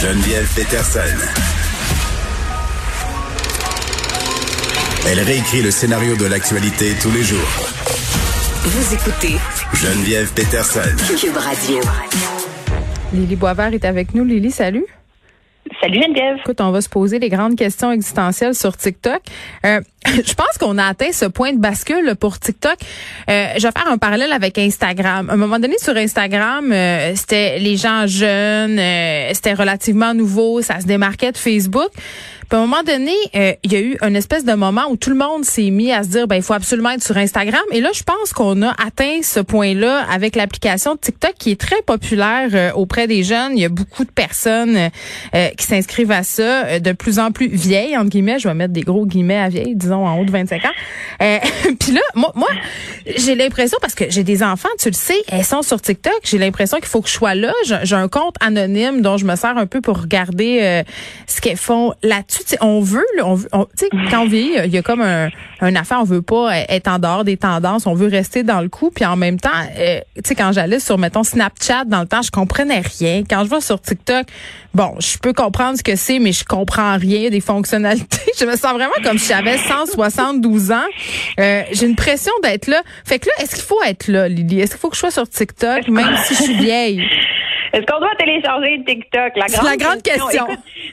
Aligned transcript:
Geneviève 0.00 0.48
Peterson. 0.54 1.00
Elle 5.06 5.20
réécrit 5.20 5.60
le 5.60 5.70
scénario 5.70 6.16
de 6.16 6.24
l'actualité 6.24 6.94
tous 7.02 7.10
les 7.10 7.22
jours. 7.22 7.38
Vous 8.64 8.94
écoutez 8.94 9.36
Geneviève 9.74 10.32
Peterson. 10.32 10.80
Cube 11.20 11.36
Radio. 11.36 11.80
Lily 13.12 13.36
Boisvert 13.36 13.74
est 13.74 13.84
avec 13.84 14.14
nous. 14.14 14.24
Lily, 14.24 14.50
salut. 14.50 14.86
Salut 15.82 16.00
Geneviève. 16.02 16.38
Écoute, 16.38 16.62
on 16.62 16.70
va 16.70 16.80
se 16.80 16.88
poser 16.88 17.18
les 17.18 17.28
grandes 17.28 17.56
questions 17.56 17.92
existentielles 17.92 18.54
sur 18.54 18.76
TikTok. 18.76 19.20
Euh, 19.66 19.82
je 20.06 20.34
pense 20.34 20.56
qu'on 20.58 20.78
a 20.78 20.84
atteint 20.84 21.12
ce 21.12 21.26
point 21.26 21.52
de 21.52 21.58
bascule 21.58 22.14
pour 22.18 22.38
TikTok. 22.38 22.76
Euh, 23.28 23.46
je 23.56 23.66
vais 23.66 23.72
faire 23.72 23.88
un 23.88 23.98
parallèle 23.98 24.32
avec 24.32 24.56
Instagram. 24.58 25.28
À 25.28 25.34
un 25.34 25.36
moment 25.36 25.58
donné, 25.58 25.76
sur 25.78 25.96
Instagram, 25.96 26.72
euh, 26.72 27.12
c'était 27.14 27.58
les 27.58 27.76
gens 27.76 28.06
jeunes, 28.06 28.78
euh, 28.78 29.30
c'était 29.34 29.52
relativement 29.52 30.14
nouveau, 30.14 30.62
ça 30.62 30.80
se 30.80 30.86
démarquait 30.86 31.32
de 31.32 31.36
Facebook. 31.38 31.90
Puis 32.50 32.58
à 32.58 32.62
un 32.62 32.66
moment 32.66 32.82
donné, 32.82 33.12
euh, 33.36 33.52
il 33.62 33.72
y 33.72 33.76
a 33.76 33.80
eu 33.80 33.96
une 34.02 34.16
espèce 34.16 34.44
de 34.44 34.52
moment 34.54 34.90
où 34.90 34.96
tout 34.96 35.10
le 35.10 35.16
monde 35.16 35.44
s'est 35.44 35.70
mis 35.70 35.92
à 35.92 36.02
se 36.02 36.08
dire, 36.08 36.26
ben 36.26 36.34
il 36.34 36.42
faut 36.42 36.52
absolument 36.52 36.90
être 36.90 37.02
sur 37.02 37.16
Instagram. 37.16 37.62
Et 37.70 37.80
là, 37.80 37.90
je 37.94 38.02
pense 38.02 38.32
qu'on 38.32 38.62
a 38.62 38.70
atteint 38.70 39.20
ce 39.22 39.38
point-là 39.38 40.04
avec 40.10 40.34
l'application 40.34 40.96
TikTok 40.96 41.34
qui 41.38 41.52
est 41.52 41.60
très 41.60 41.80
populaire 41.82 42.48
euh, 42.52 42.72
auprès 42.72 43.06
des 43.06 43.22
jeunes. 43.22 43.52
Il 43.54 43.60
y 43.60 43.64
a 43.64 43.68
beaucoup 43.68 44.04
de 44.04 44.10
personnes 44.10 44.90
euh, 45.32 45.48
qui 45.56 45.64
s'inscrivent 45.64 46.10
à 46.10 46.24
ça, 46.24 46.80
de 46.80 46.90
plus 46.90 47.20
en 47.20 47.30
plus 47.30 47.46
vieilles 47.46 47.96
entre 47.96 48.08
guillemets. 48.08 48.40
Je 48.40 48.48
vais 48.48 48.54
mettre 48.54 48.72
des 48.72 48.82
gros 48.82 49.06
guillemets 49.06 49.38
à 49.38 49.48
vieilles, 49.48 49.76
en 49.96 50.18
haut 50.18 50.24
de 50.24 50.30
25 50.30 50.62
ans. 50.64 50.68
Puis 51.80 51.92
là, 51.92 52.00
moi, 52.14 52.32
moi 52.34 52.48
j'ai 53.16 53.34
l'impression 53.34 53.78
parce 53.80 53.94
que 53.94 54.04
j'ai 54.08 54.24
des 54.24 54.42
enfants, 54.42 54.68
tu 54.78 54.88
le 54.88 54.94
sais, 54.94 55.22
elles 55.28 55.44
sont 55.44 55.62
sur 55.62 55.80
TikTok. 55.80 56.20
J'ai 56.24 56.38
l'impression 56.38 56.78
qu'il 56.78 56.86
faut 56.86 57.00
que 57.00 57.08
je 57.08 57.14
sois 57.14 57.34
là. 57.34 57.52
J'ai 57.82 57.96
un 57.96 58.08
compte 58.08 58.36
anonyme 58.40 59.02
dont 59.02 59.16
je 59.16 59.24
me 59.24 59.36
sers 59.36 59.56
un 59.56 59.66
peu 59.66 59.80
pour 59.80 60.00
regarder 60.00 60.82
ce 61.26 61.40
qu'elles 61.40 61.56
font 61.56 61.92
là-dessus 62.02 62.40
on 62.60 62.80
veut, 62.80 63.06
on 63.22 63.34
veut 63.34 63.48
quand 64.10 64.22
on 64.22 64.28
vit, 64.28 64.52
il 64.64 64.70
y 64.70 64.78
a 64.78 64.82
comme 64.82 65.00
un, 65.00 65.28
un 65.60 65.74
affaire, 65.76 65.98
on 66.00 66.04
veut 66.04 66.22
pas 66.22 66.56
être 66.56 66.88
en 66.88 66.98
dehors 66.98 67.24
des 67.24 67.36
tendances, 67.36 67.86
on 67.86 67.94
veut 67.94 68.08
rester 68.08 68.42
dans 68.42 68.60
le 68.60 68.68
coup. 68.68 68.90
Puis 68.90 69.04
en 69.04 69.16
même 69.16 69.38
temps, 69.38 69.50
euh, 69.78 70.00
tu 70.16 70.22
sais, 70.24 70.34
quand 70.34 70.52
j'allais 70.52 70.80
sur, 70.80 70.98
mettons, 70.98 71.22
Snapchat, 71.22 71.84
dans 71.84 72.00
le 72.00 72.06
temps, 72.06 72.22
je 72.22 72.30
comprenais 72.30 72.80
rien. 72.80 73.22
Quand 73.28 73.44
je 73.44 73.50
vais 73.50 73.60
sur 73.60 73.80
TikTok, 73.80 74.26
bon, 74.74 74.94
je 74.98 75.18
peux 75.18 75.32
comprendre 75.32 75.78
ce 75.78 75.82
que 75.82 75.96
c'est, 75.96 76.18
mais 76.18 76.32
je 76.32 76.44
comprends 76.44 76.96
rien 76.96 77.30
des 77.30 77.40
fonctionnalités. 77.40 78.18
je 78.38 78.44
me 78.44 78.56
sens 78.56 78.72
vraiment 78.72 78.92
comme 79.02 79.18
si 79.18 79.28
j'avais 79.28 79.58
172 79.58 79.79
ans. 80.72 80.86
Euh, 81.38 81.62
j'ai 81.72 81.86
une 81.86 81.96
pression 81.96 82.32
d'être 82.42 82.66
là. 82.66 82.82
Fait 83.04 83.18
que 83.18 83.26
là, 83.26 83.32
est-ce 83.40 83.54
qu'il 83.54 83.64
faut 83.64 83.82
être 83.82 84.08
là, 84.08 84.28
Lily? 84.28 84.60
Est-ce 84.60 84.72
qu'il 84.72 84.80
faut 84.80 84.90
que 84.90 84.96
je 84.96 85.00
sois 85.00 85.10
sur 85.10 85.28
TikTok, 85.28 85.88
même 85.88 86.16
si 86.24 86.34
je 86.34 86.42
suis 86.42 86.54
vieille? 86.54 87.02
Est-ce 87.72 87.86
qu'on 87.86 88.00
doit 88.00 88.14
télécharger 88.18 88.82
TikTok? 88.84 89.36
La 89.36 89.46
grande, 89.46 89.66
la 89.66 89.76
grande 89.76 90.02
question. 90.02 90.46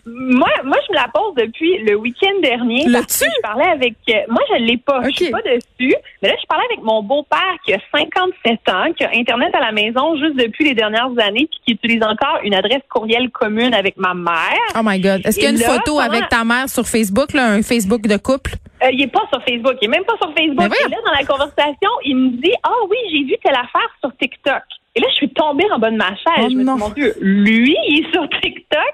moi, 0.06 0.50
moi, 0.64 0.78
je 0.88 0.94
me 0.94 0.96
la 0.96 1.08
pose 1.14 1.34
depuis 1.36 1.80
le 1.80 1.96
week-end 1.96 2.40
dernier. 2.42 2.86
Là-dessus? 2.88 3.26
Je 3.26 3.42
parlais 3.42 3.70
avec. 3.70 3.96
Euh, 4.10 4.14
moi, 4.30 4.42
je 4.52 4.64
l'ai 4.64 4.78
pas. 4.78 5.02
Je 5.10 5.16
suis 5.16 5.32
pas 5.32 5.42
dessus. 5.42 5.96
Mais 6.22 6.30
là, 6.30 6.36
je 6.40 6.46
parlais 6.48 6.66
avec 6.72 6.84
mon 6.84 7.02
beau-père 7.02 7.56
qui 7.66 7.74
a 7.74 7.80
57 7.92 8.60
ans, 8.70 8.94
qui 8.96 9.04
a 9.04 9.10
Internet 9.14 9.54
à 9.56 9.60
la 9.60 9.72
maison 9.72 10.16
juste 10.18 10.36
depuis 10.38 10.66
les 10.66 10.76
dernières 10.76 11.12
années, 11.20 11.48
puis 11.50 11.60
qui 11.66 11.72
utilise 11.74 12.04
encore 12.04 12.40
une 12.44 12.54
adresse 12.54 12.82
courriel 12.90 13.30
commune 13.32 13.74
avec 13.74 13.98
ma 13.98 14.14
mère. 14.14 14.58
Oh 14.76 14.82
my 14.84 15.00
God. 15.00 15.22
Est-ce 15.26 15.40
qu'il 15.40 15.46
y 15.46 15.48
a 15.48 15.52
une 15.52 15.58
photo 15.58 16.00
avec 16.00 16.30
ta 16.30 16.44
mère 16.44 16.70
sur 16.70 16.88
Facebook, 16.88 17.34
là, 17.34 17.48
un 17.48 17.64
Facebook 17.64 18.02
de 18.04 18.18
couple? 18.18 18.52
Euh, 18.88 18.92
il 18.94 19.02
est 19.02 19.08
pas 19.08 19.28
sur 19.32 19.44
Facebook. 19.44 19.76
Il 19.82 19.86
est 19.86 19.90
même 19.90 20.06
pas 20.06 20.18
sur 20.22 20.34
Facebook. 20.34 20.66
Et 20.86 20.90
là, 20.90 20.98
dans 21.06 21.12
la 21.12 21.24
conversation, 21.24 21.90
il 22.04 22.16
me 22.16 22.30
dit, 22.42 22.54
ah 22.64 22.70
oh, 22.72 22.88
oui, 22.90 22.98
j'ai 23.12 23.24
vu 23.24 23.36
telle 23.44 23.56
affaire 23.56 23.90
sur 24.00 24.16
TikTok. 24.18 24.64
Et 24.96 25.00
là, 25.00 25.08
je 25.10 25.16
suis 25.16 25.30
tombée 25.30 25.66
en 25.72 25.78
bas 25.78 25.92
de 25.92 25.98
ma 25.98 26.10
chaise. 26.10 26.46
Oh 26.46 26.48
je 26.50 26.56
me 26.56 26.64
suis 26.64 26.74
dit, 26.74 26.80
mon 26.80 26.90
Dieu, 26.90 27.14
lui, 27.22 27.78
il 27.88 28.00
est 28.00 28.12
sur 28.12 28.28
TikTok 28.42 28.94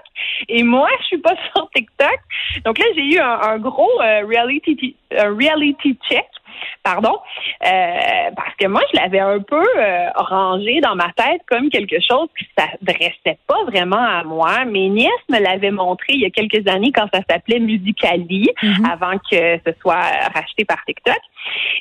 et 0.50 0.64
moi, 0.64 0.90
je 1.02 1.06
suis 1.06 1.18
pas 1.20 1.36
sur 1.56 1.70
TikTok. 1.74 2.20
Donc 2.66 2.78
là, 2.78 2.86
j'ai 2.96 3.16
eu 3.16 3.20
un, 3.20 3.58
gros 3.60 3.90
euh, 4.02 4.26
reality, 4.26 4.96
reality 5.12 5.98
check 6.10 6.26
pardon, 6.84 7.18
euh, 7.66 8.32
parce 8.36 8.56
que 8.60 8.68
moi, 8.68 8.82
je 8.94 9.00
l'avais 9.00 9.20
un 9.20 9.40
peu 9.40 9.64
euh, 9.78 10.10
rangé 10.16 10.80
dans 10.82 10.96
ma 10.96 11.12
tête 11.16 11.42
comme 11.48 11.70
quelque 11.70 11.98
chose 12.00 12.28
qui 12.38 12.46
s'adressait 12.58 13.38
pas 13.48 13.64
vraiment 13.66 14.04
à 14.04 14.24
moi. 14.24 14.66
Mes 14.66 14.90
nièces 14.90 15.12
me 15.30 15.40
l'avaient 15.40 15.72
montré 15.72 16.14
il 16.14 16.22
y 16.22 16.26
a 16.26 16.30
quelques 16.30 16.68
années 16.68 16.92
quand 16.94 17.08
ça 17.14 17.22
s'appelait 17.30 17.60
Musicali, 17.60 18.50
mm-hmm. 18.62 18.92
avant 18.92 19.18
que 19.18 19.60
ce 19.66 19.74
soit 19.82 20.02
racheté 20.34 20.66
par 20.66 20.84
TikTok. 20.86 21.20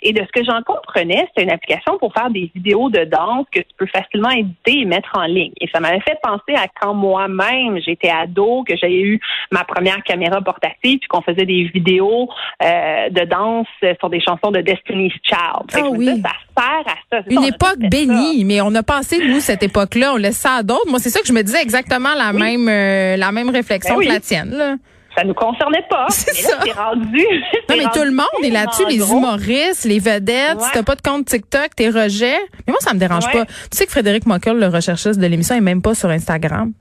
Et 0.02 0.12
de 0.12 0.20
ce 0.20 0.32
que 0.32 0.44
j'en 0.44 0.62
comprenais, 0.62 1.28
c'est 1.36 1.44
une 1.44 1.50
application 1.50 1.98
pour 1.98 2.12
faire 2.12 2.30
des 2.30 2.50
vidéos 2.54 2.90
de 2.90 3.04
danse 3.04 3.46
que 3.52 3.60
tu 3.60 3.74
peux 3.76 3.86
facilement 3.86 4.30
éditer 4.30 4.80
et 4.80 4.84
mettre 4.84 5.10
en 5.14 5.24
ligne. 5.24 5.52
Et 5.60 5.68
ça 5.72 5.80
m'avait 5.80 6.00
fait 6.00 6.18
penser 6.22 6.54
à 6.54 6.66
quand 6.80 6.94
moi-même 6.94 7.78
j'étais 7.84 8.10
ado, 8.10 8.64
que 8.66 8.76
j'avais 8.76 9.00
eu 9.00 9.20
ma 9.50 9.64
première 9.64 10.02
caméra 10.02 10.40
portative, 10.40 10.98
puis 10.98 11.08
qu'on 11.08 11.22
faisait 11.22 11.46
des 11.46 11.64
vidéos 11.64 12.28
euh, 12.62 13.08
de 13.10 13.24
danse 13.24 13.66
sur 13.98 14.10
des 14.10 14.20
chansons 14.20 14.50
de 14.50 14.60
Destiny's 14.60 15.12
Child. 15.22 15.70
Ah 15.74 15.88
oui. 15.90 16.06
ça 16.06 16.14
sert 16.62 16.94
à 16.94 16.96
ça. 17.10 17.22
Une 17.30 17.44
époque 17.44 17.78
bénie, 17.78 18.44
mais 18.44 18.60
on 18.60 18.74
a 18.74 18.82
passé 18.82 19.18
nous 19.26 19.40
cette 19.40 19.62
époque-là, 19.62 20.14
on 20.14 20.16
laisse 20.16 20.38
ça 20.38 20.56
à 20.56 20.62
d'autres. 20.62 20.88
Moi, 20.88 20.98
c'est 20.98 21.10
ça 21.10 21.20
que 21.20 21.26
je 21.26 21.32
me 21.32 21.42
disais 21.42 21.62
exactement 21.62 22.14
la 22.16 22.32
même 22.32 22.68
euh, 22.68 23.16
la 23.16 23.32
même 23.32 23.50
réflexion 23.50 23.96
ben 23.96 24.06
que 24.06 24.12
la 24.12 24.20
tienne. 24.20 24.50
Là 24.50 24.74
ça 25.16 25.24
nous 25.24 25.34
concernait 25.34 25.84
pas. 25.88 26.06
C'est 26.08 26.34
ça. 26.34 26.58
rendu. 26.58 27.26
Non, 27.68 27.76
mais 27.76 27.84
tout 27.92 28.04
le 28.04 28.12
monde 28.12 28.26
est 28.42 28.50
là-dessus, 28.50 28.84
les 28.88 29.10
humoristes, 29.10 29.84
les 29.84 29.98
vedettes. 29.98 30.60
Si 30.60 30.70
t'as 30.72 30.82
pas 30.82 30.94
de 30.94 31.02
compte 31.02 31.26
TikTok, 31.26 31.74
t'es 31.76 31.88
rejets. 31.88 32.40
Mais 32.66 32.72
moi, 32.72 32.80
ça 32.80 32.94
me 32.94 32.98
dérange 32.98 33.30
pas. 33.30 33.44
Tu 33.44 33.52
sais 33.72 33.86
que 33.86 33.92
Frédéric 33.92 34.26
Mockel, 34.26 34.58
le 34.58 34.68
recherchiste 34.68 35.18
de 35.18 35.26
l'émission, 35.26 35.54
est 35.54 35.60
même 35.60 35.82
pas 35.82 35.94
sur 35.94 36.08
Instagram. 36.10 36.72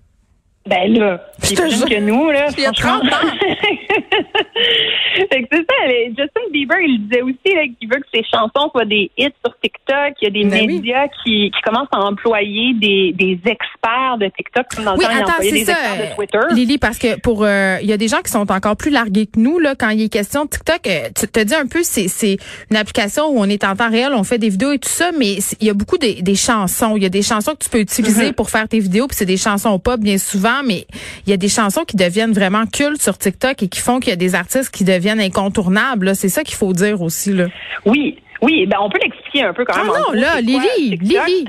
Ben 0.67 0.93
là, 0.93 1.19
c'est 1.39 1.55
plus 1.55 1.85
que 1.85 1.99
nous, 1.99 2.29
là. 2.29 2.47
Il 2.55 2.63
y 2.63 2.67
a 2.67 2.71
30 2.71 3.03
ans. 3.03 3.07
c'est 5.31 5.47
ça. 5.51 5.87
Justin 6.09 6.41
Bieber, 6.51 6.79
il 6.81 7.07
disait 7.07 7.21
aussi 7.21 7.37
qu'il 7.79 7.89
veut 7.89 7.99
que 7.99 8.07
ses 8.13 8.23
chansons 8.23 8.69
soient 8.71 8.85
des 8.85 9.11
hits 9.17 9.29
sur 9.43 9.53
TikTok. 9.61 10.13
Il 10.21 10.23
y 10.23 10.27
a 10.27 10.29
des 10.29 10.49
ben 10.49 10.67
médias 10.67 11.07
qui, 11.23 11.51
qui, 11.51 11.61
commencent 11.63 11.89
à 11.91 11.99
employer 11.99 12.73
des, 12.73 13.13
des 13.13 13.39
experts 13.45 14.17
de 14.19 14.27
TikTok 14.35 14.65
comme 14.75 14.85
dans 14.85 14.93
le 14.93 14.99
oui, 14.99 15.05
temps, 15.05 15.11
attends, 15.11 15.41
des 15.41 15.65
ça, 15.65 15.71
experts 15.71 16.09
de 16.09 16.15
Twitter. 16.15 16.39
Lily, 16.53 16.77
parce 16.77 16.97
que 16.97 17.19
pour 17.19 17.43
euh, 17.43 17.77
il 17.81 17.89
y 17.89 17.93
a 17.93 17.97
des 17.97 18.07
gens 18.07 18.21
qui 18.21 18.31
sont 18.31 18.51
encore 18.51 18.75
plus 18.75 18.91
largués 18.91 19.27
que 19.27 19.39
nous 19.39 19.59
là 19.59 19.75
quand 19.75 19.89
il 19.89 20.01
est 20.01 20.09
question 20.09 20.45
de 20.45 20.49
TikTok. 20.49 20.87
Euh, 20.87 21.09
tu 21.15 21.27
te 21.27 21.39
dis 21.39 21.55
un 21.55 21.67
peu, 21.67 21.83
c'est 21.83 22.07
c'est 22.07 22.37
une 22.69 22.77
application 22.77 23.27
où 23.27 23.39
on 23.39 23.45
est 23.45 23.63
en 23.63 23.75
temps 23.75 23.89
réel, 23.89 24.13
on 24.13 24.23
fait 24.23 24.37
des 24.37 24.49
vidéos 24.49 24.71
et 24.71 24.79
tout 24.79 24.89
ça, 24.89 25.11
mais 25.17 25.37
il 25.59 25.67
y 25.67 25.69
a 25.69 25.73
beaucoup 25.73 25.97
des, 25.97 26.21
des 26.21 26.35
chansons. 26.35 26.95
Il 26.97 27.03
y 27.03 27.05
a 27.05 27.09
des 27.09 27.21
chansons 27.21 27.51
que 27.53 27.63
tu 27.63 27.69
peux 27.69 27.79
utiliser 27.79 28.29
mm-hmm. 28.29 28.33
pour 28.33 28.49
faire 28.49 28.67
tes 28.67 28.79
vidéos, 28.79 29.07
puis 29.07 29.15
c'est 29.17 29.25
des 29.25 29.37
chansons 29.37 29.77
pop 29.79 29.99
bien 29.99 30.17
souvent, 30.17 30.61
mais 30.65 30.85
il 31.25 31.29
y 31.29 31.33
a 31.33 31.37
des 31.37 31.49
chansons 31.49 31.83
qui 31.83 31.95
deviennent 31.95 32.33
vraiment 32.33 32.65
cultes 32.65 33.01
sur 33.01 33.17
TikTok 33.17 33.63
et 33.63 33.67
qui 33.67 33.79
font 33.79 33.99
qu'il 33.99 34.09
y 34.09 34.13
a 34.13 34.17
des 34.17 34.30
artistes 34.35 34.71
qui 34.71 34.83
deviennent 34.83 35.19
incontournables. 35.19 36.15
C'est 36.15 36.29
ça 36.29 36.43
qu'il 36.43 36.55
faut 36.55 36.73
dire 36.73 37.01
aussi. 37.01 37.33
Là. 37.33 37.47
Oui, 37.85 38.17
oui, 38.41 38.65
ben 38.65 38.77
on 38.81 38.89
peut 38.89 38.99
l'expliquer 39.03 39.43
un 39.45 39.53
peu 39.53 39.65
quand 39.65 39.77
même. 39.77 39.91
Ah 39.95 39.99
non, 39.99 40.19
là, 40.19 40.41
Lily, 40.41 40.97
Lily. 40.97 41.45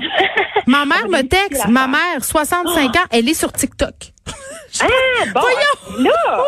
ma 0.67 0.85
mère 0.85 1.07
me 1.09 1.21
texte, 1.21 1.67
ma 1.67 1.87
mère, 1.87 2.23
65 2.23 2.95
ans, 2.95 2.99
elle 3.11 3.27
est 3.27 3.33
sur 3.33 3.51
TikTok. 3.51 3.93
Ah, 4.81 4.87
bon, 5.33 5.41
Voyons! 5.41 6.03
Là! 6.09 6.39
On 6.39 6.43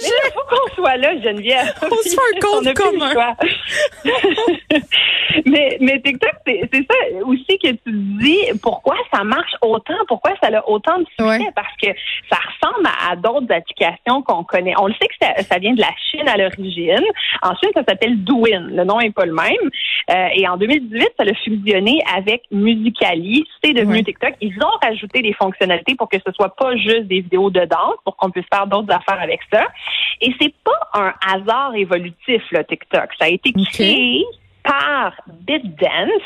Il 0.00 0.32
faut 0.32 0.40
qu'on 0.48 0.74
soit 0.74 0.96
là, 0.96 1.20
Geneviève. 1.20 1.74
On 1.82 1.96
se 1.96 2.10
fait 2.10 2.16
un 2.36 2.40
compte 2.40 2.74
commun. 2.74 3.34
mais, 5.46 5.78
mais 5.80 6.00
TikTok, 6.00 6.34
c'est 6.46 6.68
ça 6.72 6.96
aussi 7.24 7.58
que 7.58 7.72
tu 7.72 7.92
dis, 7.92 8.58
pourquoi 8.62 8.96
ça 9.12 9.24
marche 9.24 9.52
autant, 9.60 9.96
pourquoi 10.06 10.32
ça 10.40 10.48
a 10.56 10.68
autant 10.68 10.98
de 10.98 11.06
succès, 11.18 11.50
parce 11.54 11.74
que 11.82 11.88
ça 12.30 12.38
ressemble 12.38 12.88
à, 13.10 13.16
d'autres 13.16 13.52
applications 13.52 14.22
qu'on 14.22 14.44
connaît. 14.44 14.74
On 14.78 14.86
le 14.86 14.94
sait 14.94 15.08
que 15.08 15.14
ça, 15.20 15.42
ça, 15.42 15.58
vient 15.58 15.74
de 15.74 15.80
la 15.80 15.90
Chine 16.10 16.28
à 16.28 16.36
l'origine. 16.36 17.04
Ensuite, 17.42 17.72
ça 17.74 17.82
s'appelle 17.86 18.22
Douyin. 18.22 18.68
Le 18.70 18.84
nom 18.84 19.00
est 19.00 19.10
pas 19.10 19.26
le 19.26 19.34
même. 19.34 19.70
Euh, 20.10 20.28
et 20.36 20.46
en 20.46 20.56
2018, 20.56 21.08
ça 21.18 21.24
a 21.24 21.34
fusionné 21.34 22.00
avec 22.16 22.42
Musicali. 22.50 23.44
C'est 23.62 23.72
devenu 23.72 24.04
TikTok. 24.04 24.34
Ils 24.40 24.56
ont 24.62 24.86
rajouté 24.86 25.22
des 25.22 25.32
fonctionnalités 25.32 25.94
pour 25.96 26.08
que 26.08 26.18
ce 26.24 26.32
soit 26.32 26.54
pas 26.54 26.76
juste 26.76 27.06
des 27.06 27.20
vidéos 27.20 27.50
de 27.50 27.63
danse 27.66 27.96
pour 28.04 28.16
qu'on 28.16 28.30
puisse 28.30 28.46
faire 28.52 28.66
d'autres 28.66 28.92
affaires 28.92 29.20
avec 29.20 29.40
ça. 29.52 29.66
Et 30.20 30.34
c'est 30.40 30.54
pas 30.64 30.88
un 30.94 31.12
hasard 31.26 31.74
évolutif, 31.74 32.42
le 32.50 32.64
TikTok. 32.64 33.10
Ça 33.18 33.26
a 33.26 33.28
été 33.28 33.52
créé 33.52 34.24
par 34.64 35.12
BitDance, 35.46 36.22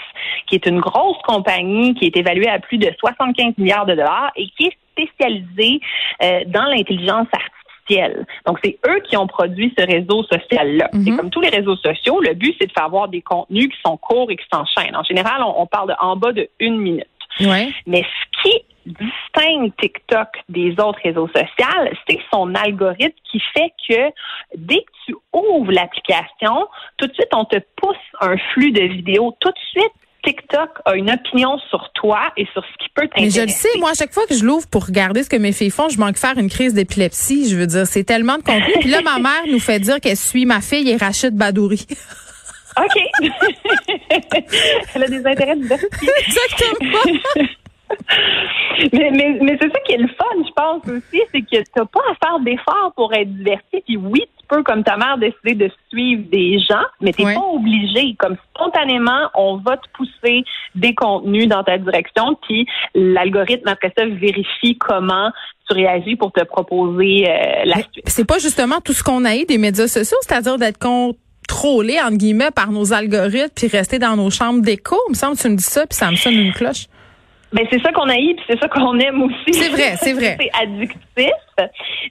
qui 0.47 0.55
est 0.55 0.67
une 0.67 0.81
grosse 0.81 1.21
compagnie 1.27 1.95
qui 1.95 2.07
est 2.07 2.17
évaluée 2.17 2.49
à 2.49 2.59
plus 2.59 2.79
de 2.79 2.91
75 2.99 3.55
milliards 3.59 3.87
de 3.87 3.95
dollars 3.95 4.31
et 4.37 4.49
qui 4.57 4.67
est 4.67 4.77
spécialisés 4.93 5.81
euh, 6.23 6.41
dans 6.47 6.65
l'intelligence 6.65 7.27
artificielle. 7.33 8.27
Donc, 8.47 8.59
c'est 8.63 8.79
eux 8.87 9.01
qui 9.09 9.17
ont 9.17 9.27
produit 9.27 9.75
ce 9.77 9.85
réseau 9.85 10.23
social-là. 10.25 10.91
C'est 11.05 11.17
comme 11.17 11.31
tous 11.31 11.41
les 11.41 11.49
réseaux 11.49 11.77
sociaux, 11.77 12.21
le 12.21 12.35
but, 12.35 12.55
c'est 12.61 12.67
de 12.67 12.73
faire 12.73 12.85
avoir 12.85 13.09
des 13.09 13.23
contenus 13.23 13.69
qui 13.69 13.81
sont 13.85 13.97
courts 13.97 14.31
et 14.31 14.37
qui 14.37 14.45
s'enchaînent. 14.53 14.95
En 14.95 15.03
général, 15.05 15.43
on, 15.43 15.63
on 15.63 15.67
parle 15.67 15.89
de 15.89 15.95
en 15.99 16.17
bas 16.17 16.33
de 16.33 16.49
une 16.61 16.79
minute. 16.79 17.07
Ouais. 17.41 17.69
Mais 17.87 18.03
ce 18.03 18.43
qui 18.43 18.63
distingue 18.89 19.73
TikTok 19.81 20.29
des 20.49 20.73
autres 20.73 21.01
réseaux 21.05 21.29
sociaux, 21.29 21.93
c'est 22.09 22.19
son 22.33 22.55
algorithme 22.55 23.17
qui 23.31 23.41
fait 23.55 23.73
que 23.89 24.13
dès 24.57 24.79
que 24.79 24.91
tu 25.07 25.15
ouvres 25.33 25.73
l'application, 25.73 26.67
tout 26.97 27.07
de 27.07 27.15
suite, 27.15 27.29
on 27.33 27.45
te 27.45 27.59
pousse 27.77 27.97
un 28.21 28.37
flux 28.53 28.73
de 28.73 28.83
vidéos. 28.83 29.37
Tout 29.41 29.51
de 29.51 29.59
suite, 29.71 29.93
TikTok 30.25 30.71
a 30.85 30.95
une 30.97 31.11
opinion 31.11 31.59
sur 31.71 31.91
toi 31.95 32.33
et 32.37 32.47
sur 32.53 32.63
ce 32.65 32.85
qui 32.85 32.89
peut 32.95 33.03
Mais 33.03 33.29
t'intéresser. 33.29 33.41
je 33.41 33.43
le 33.43 33.49
sais, 33.49 33.79
moi, 33.79 33.91
à 33.91 33.95
chaque 33.95 34.13
fois 34.13 34.27
que 34.27 34.35
je 34.35 34.45
l'ouvre 34.45 34.67
pour 34.69 34.87
regarder 34.87 35.23
ce 35.23 35.31
que 35.31 35.37
mes 35.37 35.53
filles 35.53 35.71
font, 35.71 35.89
je 35.89 35.99
manque 35.99 36.17
faire 36.17 36.37
une 36.37 36.51
crise 36.51 36.75
d'épilepsie. 36.75 37.49
Je 37.49 37.57
veux 37.57 37.67
dire, 37.67 37.87
c'est 37.87 38.05
tellement 38.05 38.37
de 38.37 38.43
contenu. 38.43 38.73
Puis 38.81 38.91
là, 38.91 39.01
ma 39.03 39.19
mère 39.21 39.43
nous 39.51 39.61
fait 39.61 39.79
dire 39.79 40.01
qu'elle 40.01 40.17
suit 40.17 40.45
ma 40.45 40.61
fille 40.61 40.91
et 40.91 40.97
Rachid 40.97 41.35
Badouri. 41.35 41.87
OK. 42.79 43.03
Elle 44.95 45.03
a 45.03 45.09
des 45.09 45.27
intérêts 45.27 45.57
diversifiés. 45.57 46.11
Exactement. 46.27 47.49
Mais 48.93 49.11
mais, 49.13 49.39
mais 49.43 49.59
c'est 49.61 49.71
ça 49.73 49.81
qui 49.87 49.93
est 49.95 49.99
le 49.99 50.09
fun, 50.09 50.25
je 50.47 50.53
pense 50.55 50.83
aussi, 50.89 51.23
c'est 51.33 51.41
que 51.43 51.63
t'as 51.75 51.85
pas 51.85 52.01
à 52.11 52.27
faire 52.27 52.39
d'efforts 52.41 52.93
pour 52.97 53.13
être 53.15 53.33
diverti. 53.35 53.83
Puis 53.87 53.97
oui, 53.97 54.23
tu 54.39 54.47
peux, 54.49 54.63
comme 54.63 54.85
ta 54.85 54.97
mère, 54.97 55.19
décider 55.19 55.55
de 55.55 55.71
suivre 55.91 56.23
des 56.31 56.59
gens, 56.61 56.85
mais 57.01 57.13
t'es 57.13 57.25
Ouais. 57.25 57.35
pas 57.35 57.47
obligé. 57.53 58.15
Comme 58.19 58.37
spontanément, 58.55 59.29
on 59.35 59.57
va 59.57 59.77
te 59.77 59.89
pousser 59.95 60.45
des 60.75 60.95
contenus 60.95 61.49
dans 61.49 61.65
ta 61.65 61.77
direction, 61.79 62.37
puis 62.47 62.67
l'algorithme 62.95 63.69
après 63.69 63.93
ça 63.97 64.07
vérifie 64.07 64.77
comment 64.79 65.31
tu 65.69 65.75
réagis 65.75 66.17
pour 66.17 66.33
te 66.33 66.43
proposer 66.45 67.29
euh, 67.29 67.65
la 67.65 67.77
suite. 67.77 68.05
C'est 68.07 68.27
pas 68.27 68.39
justement 68.39 68.81
tout 68.83 68.93
ce 68.93 69.03
qu'on 69.03 69.25
a 69.25 69.37
eu 69.37 69.45
des 69.45 69.59
médias 69.59 69.87
sociaux, 69.89 70.17
c'est-à-dire 70.23 70.57
d'être 70.57 70.79
contrôlé, 70.79 71.99
entre 72.01 72.17
guillemets, 72.17 72.51
par 72.51 72.71
nos 72.71 72.93
algorithmes 72.93 73.53
puis 73.55 73.67
rester 73.69 73.99
dans 73.99 74.17
nos 74.17 74.31
chambres 74.31 74.63
d'écho. 74.63 74.97
Il 75.09 75.13
me 75.13 75.15
semble 75.15 75.37
que 75.37 75.43
tu 75.43 75.49
me 75.51 75.57
dis 75.57 75.63
ça 75.65 75.87
puis 75.87 75.97
ça 75.97 76.11
me 76.11 76.17
sonne 76.17 76.35
une 76.35 76.53
cloche. 76.53 76.87
Ben 77.53 77.67
c'est 77.71 77.81
ça 77.81 77.93
qu'on 77.93 78.09
a 78.09 78.17
eu, 78.17 78.35
puis 78.35 78.45
c'est 78.49 78.61
ça 78.61 78.69
qu'on 78.69 78.99
aime 78.99 79.23
aussi. 79.23 79.53
C'est 79.53 79.71
vrai, 79.71 79.97
c'est 79.97 80.13
vrai. 80.13 80.37
c'est 80.41 80.51
addictif. 80.63 81.33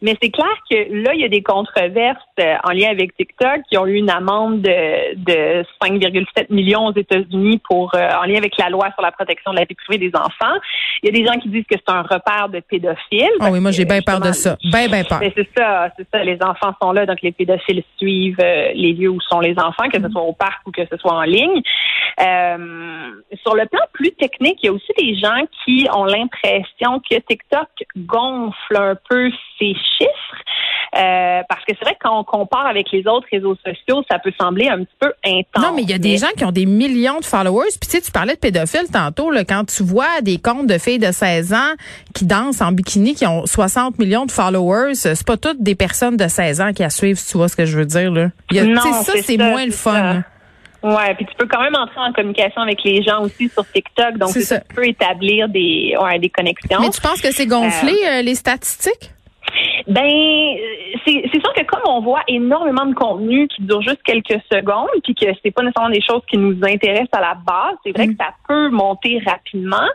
Mais 0.01 0.15
c'est 0.21 0.29
clair 0.29 0.47
que 0.69 0.75
là, 1.03 1.13
il 1.13 1.21
y 1.21 1.25
a 1.25 1.29
des 1.29 1.43
controverses 1.43 2.17
euh, 2.39 2.55
en 2.63 2.71
lien 2.71 2.89
avec 2.89 3.15
TikTok 3.15 3.61
qui 3.69 3.77
ont 3.77 3.85
eu 3.85 3.95
une 3.95 4.09
amende 4.09 4.61
de, 4.61 5.15
de 5.15 5.63
5,7 5.81 6.47
millions 6.49 6.87
aux 6.87 6.95
États-Unis 6.95 7.61
pour 7.69 7.93
euh, 7.95 8.09
en 8.21 8.23
lien 8.23 8.37
avec 8.37 8.57
la 8.57 8.69
loi 8.69 8.89
sur 8.93 9.01
la 9.01 9.11
protection 9.11 9.51
de 9.51 9.57
la 9.57 9.65
vie 9.65 9.75
privée 9.75 10.09
des 10.09 10.15
enfants. 10.17 10.55
Il 11.03 11.07
y 11.07 11.09
a 11.09 11.19
des 11.19 11.25
gens 11.25 11.39
qui 11.39 11.49
disent 11.49 11.65
que 11.69 11.77
c'est 11.77 11.93
un 11.93 12.01
repère 12.01 12.49
de 12.49 12.59
pédophiles. 12.59 13.27
Ah 13.39 13.49
oui, 13.51 13.59
moi 13.59 13.71
j'ai 13.71 13.85
bien 13.85 14.01
peur 14.01 14.19
de 14.19 14.31
ça. 14.31 14.57
Ben, 14.71 14.89
ben 14.89 15.05
peur. 15.05 15.19
mais 15.19 15.31
c'est 15.35 15.47
ça, 15.57 15.89
c'est 15.97 16.07
ça. 16.11 16.23
Les 16.23 16.37
enfants 16.41 16.73
sont 16.81 16.91
là, 16.91 17.05
donc 17.05 17.21
les 17.21 17.31
pédophiles 17.31 17.83
suivent 17.97 18.39
euh, 18.41 18.71
les 18.73 18.93
lieux 18.93 19.09
où 19.09 19.21
sont 19.21 19.39
les 19.39 19.57
enfants, 19.57 19.89
que 19.91 20.01
ce 20.01 20.09
soit 20.09 20.21
au 20.21 20.33
parc 20.33 20.65
ou 20.65 20.71
que 20.71 20.85
ce 20.89 20.97
soit 20.97 21.13
en 21.13 21.23
ligne. 21.23 21.61
Euh, 22.19 23.11
sur 23.43 23.55
le 23.55 23.65
plan 23.67 23.81
plus 23.93 24.11
technique, 24.13 24.59
il 24.63 24.67
y 24.67 24.69
a 24.69 24.73
aussi 24.73 24.91
des 24.97 25.15
gens 25.15 25.45
qui 25.63 25.87
ont 25.93 26.05
l'impression 26.05 26.99
que 26.99 27.15
TikTok 27.15 27.69
gonfle 27.97 28.75
un 28.75 28.95
peu 29.09 29.29
ses 29.59 29.73
chiffres. 29.73 30.43
Euh, 30.95 31.41
parce 31.49 31.61
que 31.65 31.73
c'est 31.77 31.83
vrai 31.83 31.93
que 31.93 31.99
quand 32.01 32.17
on 32.19 32.23
compare 32.23 32.65
avec 32.65 32.91
les 32.91 33.05
autres 33.07 33.27
réseaux 33.31 33.55
sociaux, 33.55 34.03
ça 34.09 34.19
peut 34.19 34.31
sembler 34.39 34.67
un 34.69 34.79
petit 34.79 34.95
peu 34.99 35.11
intense. 35.25 35.63
Non, 35.63 35.73
mais 35.75 35.83
il 35.83 35.89
y 35.89 35.93
a 35.93 35.97
des 35.97 36.17
gens 36.17 36.29
qui 36.35 36.43
ont 36.45 36.51
des 36.51 36.65
millions 36.65 37.19
de 37.19 37.25
followers. 37.25 37.67
Puis 37.79 37.89
tu 37.89 37.97
sais, 37.97 38.01
tu 38.01 38.11
parlais 38.11 38.33
de 38.35 38.39
pédophiles 38.39 38.89
tantôt. 38.91 39.29
Là, 39.29 39.43
quand 39.43 39.65
tu 39.65 39.83
vois 39.83 40.21
des 40.21 40.37
comptes 40.39 40.67
de 40.67 40.77
filles 40.77 40.97
de 40.99 41.11
16 41.11 41.53
ans 41.53 41.73
qui 42.15 42.25
dansent 42.25 42.61
en 42.61 42.71
bikini, 42.71 43.15
qui 43.15 43.27
ont 43.27 43.45
60 43.45 43.99
millions 43.99 44.25
de 44.25 44.31
followers, 44.31 44.95
c'est 44.95 45.25
pas 45.25 45.37
toutes 45.37 45.61
des 45.61 45.75
personnes 45.75 46.17
de 46.17 46.27
16 46.27 46.61
ans 46.61 46.73
qui 46.73 46.81
la 46.83 46.89
suivent, 46.89 47.21
tu 47.23 47.37
vois 47.37 47.49
ce 47.49 47.55
que 47.55 47.65
je 47.65 47.77
veux 47.77 47.85
dire. 47.85 48.11
Là. 48.11 48.29
Il 48.51 48.57
y 48.57 48.59
a- 48.59 48.63
tu 48.63 48.69
Non, 48.71 48.81
ça, 49.03 49.13
c'est 49.21 49.37
moins 49.37 49.65
le 49.65 49.71
fun. 49.71 50.23
Ouais, 50.83 51.15
puis 51.15 51.25
tu 51.25 51.33
peux 51.37 51.47
quand 51.47 51.61
même 51.61 51.75
entrer 51.75 51.99
en 51.99 52.13
communication 52.13 52.61
avec 52.61 52.83
les 52.83 53.01
gens 53.03 53.21
aussi 53.21 53.49
sur 53.49 53.65
TikTok, 53.71 54.17
donc 54.17 54.29
ça. 54.29 54.59
tu 54.59 54.75
peux 54.75 54.87
établir 54.87 55.49
des, 55.49 55.95
ouais, 55.99 56.19
des 56.19 56.29
connexions. 56.29 56.79
Mais 56.79 56.89
tu 56.91 57.01
penses 57.01 57.19
que 57.19 57.31
c'est 57.31 57.47
gonflé, 57.47 57.93
euh, 58.07 58.21
les 58.21 58.35
statistiques? 58.35 59.11
Ben, 59.87 60.03
euh, 60.03 60.97
c'est 61.05 61.39
sûr 61.39 61.53
que 61.53 61.63
comme 61.63 61.81
on 61.87 62.01
voit 62.01 62.21
énormément 62.27 62.85
de 62.85 62.93
contenu 62.93 63.47
qui 63.47 63.61
dure 63.61 63.81
juste 63.81 64.03
quelques 64.03 64.41
secondes, 64.51 64.89
puis 65.01 65.15
que 65.15 65.27
c'est 65.41 65.51
pas 65.51 65.63
nécessairement 65.63 65.93
des 65.93 66.01
choses 66.01 66.21
qui 66.29 66.37
nous 66.37 66.57
intéressent 66.63 67.07
à 67.13 67.21
la 67.21 67.35
base, 67.35 67.75
c'est 67.85 67.95
vrai 67.95 68.07
Mm. 68.07 68.17
que 68.17 68.23
ça 68.23 68.31
peut 68.47 68.69
monter 68.69 69.21
rapidement. 69.25 69.87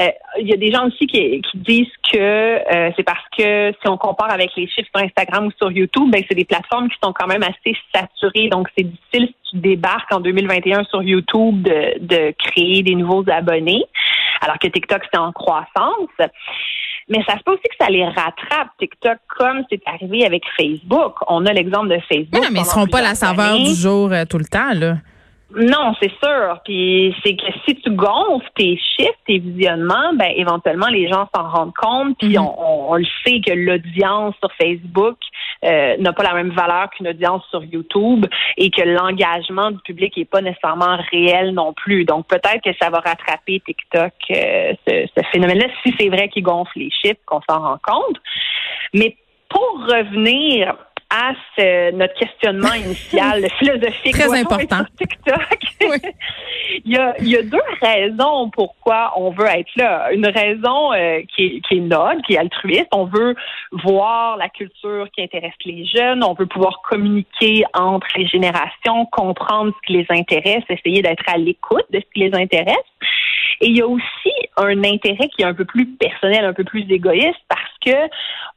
Euh, 0.00 0.08
Il 0.38 0.48
y 0.48 0.54
a 0.54 0.56
des 0.56 0.70
gens 0.70 0.86
aussi 0.86 1.06
qui, 1.06 1.42
qui 1.42 1.58
disent 1.58 1.96
que 2.12 2.18
euh, 2.18 2.90
c'est 2.96 3.02
parce 3.02 3.24
que 3.36 3.72
si 3.72 3.88
on 3.88 3.96
compare 3.98 4.30
avec 4.30 4.50
les 4.56 4.68
chiffres 4.68 4.88
sur 4.94 5.04
Instagram 5.04 5.46
ou 5.46 5.50
sur 5.58 5.72
YouTube, 5.72 6.08
ben 6.10 6.22
c'est 6.28 6.36
des 6.36 6.44
plateformes 6.44 6.88
qui 6.88 6.96
sont 7.02 7.12
quand 7.12 7.26
même 7.26 7.42
assez 7.42 7.76
saturées, 7.94 8.48
donc 8.48 8.68
c'est 8.76 8.84
difficile 8.84 9.26
si 9.26 9.50
tu 9.50 9.56
débarques 9.58 10.12
en 10.14 10.20
2021 10.20 10.84
sur 10.84 11.02
YouTube 11.02 11.62
de, 11.62 11.98
de 11.98 12.34
créer 12.38 12.82
des 12.82 12.94
nouveaux 12.94 13.24
abonnés, 13.28 13.84
alors 14.40 14.58
que 14.58 14.68
TikTok 14.68 15.02
c'est 15.12 15.18
en 15.18 15.32
croissance. 15.32 16.08
Mais 17.12 17.22
ça 17.28 17.36
se 17.36 17.42
peut 17.44 17.52
aussi 17.52 17.62
que 17.62 17.76
ça 17.78 17.90
les 17.90 18.04
rattrape, 18.06 18.68
TikTok, 18.78 19.18
comme 19.36 19.64
c'est 19.68 19.82
arrivé 19.84 20.24
avec 20.24 20.42
Facebook. 20.56 21.14
On 21.28 21.44
a 21.44 21.52
l'exemple 21.52 21.88
de 21.88 21.98
Facebook. 22.08 22.30
Mais 22.32 22.40
non, 22.40 22.46
mais 22.50 22.60
ils 22.60 22.62
pendant 22.62 22.70
seront 22.70 22.86
pas 22.86 23.02
la 23.02 23.14
saveur 23.14 23.52
années. 23.52 23.64
du 23.64 23.74
jour 23.74 24.10
euh, 24.10 24.24
tout 24.24 24.38
le 24.38 24.46
temps, 24.46 24.72
là. 24.72 24.96
Non, 25.54 25.94
c'est 26.00 26.12
sûr. 26.22 26.58
Puis 26.64 27.14
c'est 27.24 27.36
que 27.36 27.44
si 27.66 27.74
tu 27.76 27.90
gonfles 27.90 28.48
tes 28.56 28.76
chiffres, 28.78 29.18
tes 29.26 29.38
visionnements, 29.38 30.12
ben 30.14 30.32
éventuellement 30.36 30.88
les 30.88 31.08
gens 31.08 31.28
s'en 31.34 31.48
rendent 31.48 31.74
compte. 31.74 32.16
Puis 32.18 32.38
Mhm. 32.38 32.44
on, 32.44 32.54
on- 32.58 32.92
on 32.92 32.94
le 32.96 33.04
sait 33.26 33.40
que 33.40 33.52
l'audience 33.52 34.34
sur 34.40 34.50
Facebook 34.60 35.16
euh, 35.64 35.96
n'a 35.98 36.12
pas 36.12 36.24
la 36.24 36.34
même 36.34 36.50
valeur 36.50 36.90
qu'une 36.90 37.06
audience 37.08 37.44
sur 37.50 37.62
YouTube 37.64 38.26
et 38.56 38.70
que 38.70 38.82
l'engagement 38.82 39.70
du 39.70 39.78
public 39.84 40.16
est 40.18 40.24
pas 40.24 40.40
nécessairement 40.40 40.98
réel 41.12 41.52
non 41.52 41.72
plus. 41.72 42.04
Donc 42.04 42.26
peut-être 42.26 42.62
que 42.64 42.74
ça 42.80 42.90
va 42.90 42.98
rattraper 42.98 43.60
TikTok 43.64 44.12
euh, 44.30 44.72
ce, 44.88 45.06
ce 45.16 45.22
phénomène-là 45.32 45.66
si 45.84 45.94
c'est 46.00 46.08
vrai 46.08 46.28
qu'il 46.30 46.42
gonfle 46.42 46.78
les 46.78 46.90
chiffres, 46.90 47.20
qu'on 47.26 47.40
s'en 47.48 47.60
rend 47.60 47.78
compte. 47.82 48.16
Mais 48.94 49.16
pour 49.48 49.84
revenir 49.86 50.74
à 51.14 51.32
ce- 51.56 51.90
notre 51.92 52.14
questionnement 52.14 52.72
initial 52.86 53.44
philosophique, 53.58 54.12
Très 54.14 54.40
important. 54.40 54.78
sur 54.78 54.96
TikTok. 54.96 55.58
Oui. 55.90 55.98
il, 56.84 56.92
y 56.92 56.96
a, 56.96 57.14
il 57.18 57.28
y 57.28 57.36
a 57.36 57.42
deux 57.42 57.58
raisons 57.80 58.50
pourquoi 58.50 59.12
on 59.16 59.30
veut 59.30 59.46
être 59.46 59.68
là. 59.74 60.12
Une 60.12 60.26
raison 60.28 60.92
euh, 60.92 61.20
qui, 61.34 61.44
est, 61.46 61.60
qui 61.66 61.78
est 61.78 61.80
noble, 61.80 62.22
qui 62.22 62.34
est 62.34 62.38
altruiste. 62.38 62.86
On 62.92 63.04
veut 63.06 63.34
voir 63.84 64.36
la 64.36 64.48
culture 64.48 65.08
qui 65.14 65.22
intéresse 65.22 65.52
les 65.64 65.84
jeunes. 65.86 66.22
On 66.22 66.34
veut 66.34 66.46
pouvoir 66.46 66.80
communiquer 66.88 67.64
entre 67.74 68.06
les 68.16 68.26
générations, 68.28 69.06
comprendre 69.06 69.72
ce 69.74 69.86
qui 69.86 69.94
les 69.94 70.06
intéresse, 70.10 70.62
essayer 70.68 71.02
d'être 71.02 71.24
à 71.26 71.36
l'écoute 71.36 71.84
de 71.90 71.98
ce 71.98 72.04
qui 72.14 72.20
les 72.28 72.34
intéresse. 72.40 72.76
Et 73.60 73.66
il 73.68 73.76
y 73.76 73.82
a 73.82 73.86
aussi 73.86 74.32
un 74.56 74.82
intérêt 74.84 75.28
qui 75.28 75.42
est 75.42 75.46
un 75.46 75.54
peu 75.54 75.64
plus 75.64 75.86
personnel, 75.86 76.44
un 76.44 76.52
peu 76.52 76.64
plus 76.64 76.88
égoïste, 76.90 77.38
parce 77.48 77.61
que 77.84 78.08